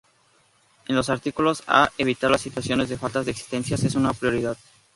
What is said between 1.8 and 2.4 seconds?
evitar